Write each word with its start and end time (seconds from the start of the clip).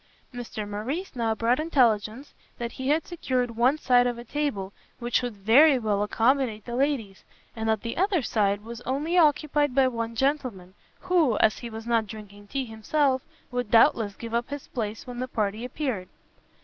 Mr 0.33 0.67
Morrice 0.67 1.15
now 1.15 1.35
brought 1.35 1.59
intelligence 1.59 2.33
that 2.57 2.71
he 2.71 2.87
had 2.87 3.05
secured 3.05 3.51
one 3.51 3.77
side 3.77 4.07
of 4.07 4.17
a 4.17 4.23
table 4.23 4.73
which 4.97 5.21
would 5.21 5.35
very 5.37 5.77
well 5.77 6.01
accommodate 6.01 6.65
the 6.65 6.75
ladies; 6.75 7.23
and 7.55 7.69
that 7.69 7.81
the 7.81 7.95
other 7.95 8.23
side 8.23 8.63
was 8.63 8.81
only 8.81 9.15
occupied 9.15 9.75
by 9.75 9.87
one 9.87 10.15
gentleman, 10.15 10.73
who, 11.01 11.37
as 11.37 11.59
he 11.59 11.69
was 11.69 11.85
not 11.85 12.07
drinking 12.07 12.47
tea 12.47 12.65
himself, 12.65 13.21
would 13.51 13.69
doubtless 13.69 14.15
give 14.15 14.33
up 14.33 14.49
his 14.49 14.67
place 14.69 15.05
when 15.05 15.19
the 15.19 15.27
party 15.27 15.63
appeared. 15.63 16.09